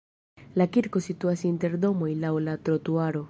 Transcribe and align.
La 0.61 0.65
kirko 0.77 1.03
situas 1.09 1.45
inter 1.51 1.77
domoj 1.85 2.11
laŭ 2.25 2.35
la 2.49 2.57
trotuaro. 2.69 3.19